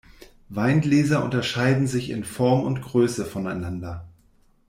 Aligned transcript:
Weingläser 0.49 1.23
unterscheiden 1.23 1.85
sich 1.85 2.09
in 2.09 2.23
Form 2.23 2.63
und 2.63 2.81
Größe 2.81 3.23
voneinander. 3.23 4.09